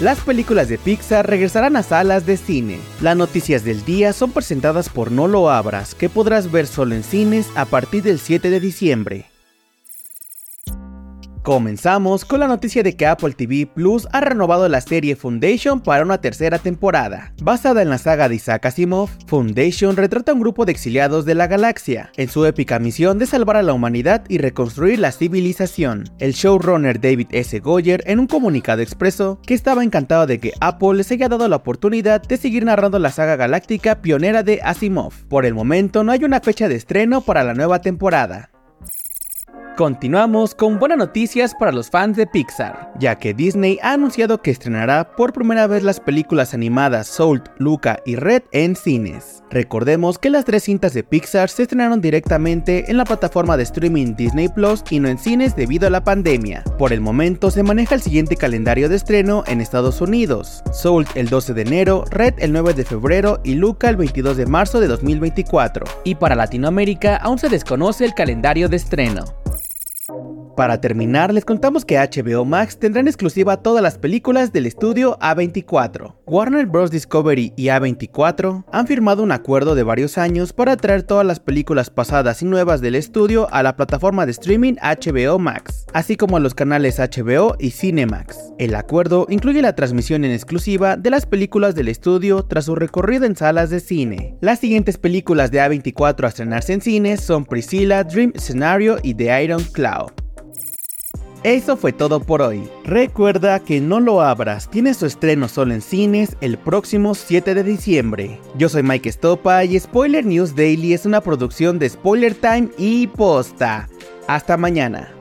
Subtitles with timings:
[0.00, 2.80] Las películas de Pixar regresarán a salas de cine.
[3.00, 7.04] Las noticias del día son presentadas por No lo abras, que podrás ver solo en
[7.04, 9.26] cines a partir del 7 de diciembre.
[11.44, 16.02] Comenzamos con la noticia de que Apple TV Plus ha renovado la serie Foundation para
[16.02, 17.34] una tercera temporada.
[17.42, 21.34] Basada en la saga de Isaac Asimov, Foundation retrata a un grupo de exiliados de
[21.34, 26.04] la galaxia en su épica misión de salvar a la humanidad y reconstruir la civilización.
[26.18, 27.60] El showrunner David S.
[27.60, 31.56] Goyer en un comunicado expresó que estaba encantado de que Apple les haya dado la
[31.56, 35.12] oportunidad de seguir narrando la saga galáctica pionera de Asimov.
[35.28, 38.48] Por el momento no hay una fecha de estreno para la nueva temporada.
[39.76, 44.52] Continuamos con buenas noticias para los fans de Pixar, ya que Disney ha anunciado que
[44.52, 49.42] estrenará por primera vez las películas animadas Soul, Luca y Red en cines.
[49.50, 54.14] Recordemos que las tres cintas de Pixar se estrenaron directamente en la plataforma de streaming
[54.14, 56.62] Disney Plus y no en cines debido a la pandemia.
[56.78, 61.28] Por el momento se maneja el siguiente calendario de estreno en Estados Unidos: Soul el
[61.28, 64.86] 12 de enero, Red el 9 de febrero y Luca el 22 de marzo de
[64.86, 65.84] 2024.
[66.04, 69.24] Y para Latinoamérica aún se desconoce el calendario de estreno.
[70.56, 75.18] Para terminar, les contamos que HBO Max tendrá en exclusiva todas las películas del estudio
[75.18, 76.14] A24.
[76.26, 76.92] Warner Bros.
[76.92, 81.90] Discovery y A24 han firmado un acuerdo de varios años para traer todas las películas
[81.90, 86.40] pasadas y nuevas del estudio a la plataforma de streaming HBO Max, así como a
[86.40, 88.52] los canales HBO y Cinemax.
[88.58, 93.24] El acuerdo incluye la transmisión en exclusiva de las películas del estudio tras su recorrido
[93.24, 94.36] en salas de cine.
[94.40, 99.42] Las siguientes películas de A24 a estrenarse en cines son Priscilla, Dream Scenario y The
[99.42, 100.23] Iron Cloud.
[101.44, 102.66] Eso fue todo por hoy.
[102.84, 107.62] Recuerda que No lo abras, tiene su estreno solo en cines el próximo 7 de
[107.62, 108.40] diciembre.
[108.56, 113.08] Yo soy Mike Stopa y Spoiler News Daily es una producción de Spoiler Time y
[113.08, 113.90] Posta.
[114.26, 115.12] Hasta mañana.